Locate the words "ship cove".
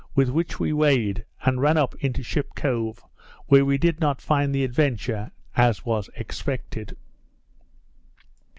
2.23-3.03